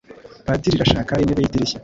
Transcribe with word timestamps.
Padiri 0.45 0.81
rashaka 0.81 1.19
intebe 1.21 1.41
yidirishya? 1.43 1.77